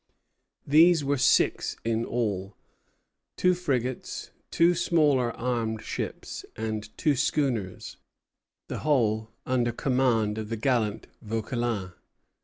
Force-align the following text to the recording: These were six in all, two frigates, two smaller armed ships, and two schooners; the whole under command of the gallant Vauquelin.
These 0.65 1.03
were 1.03 1.19
six 1.19 1.77
in 1.85 2.05
all, 2.05 2.55
two 3.37 3.53
frigates, 3.53 4.31
two 4.49 4.73
smaller 4.73 5.31
armed 5.33 5.83
ships, 5.83 6.43
and 6.55 6.89
two 6.97 7.15
schooners; 7.15 7.97
the 8.67 8.79
whole 8.79 9.29
under 9.45 9.71
command 9.71 10.39
of 10.39 10.49
the 10.49 10.57
gallant 10.57 11.05
Vauquelin. 11.21 11.91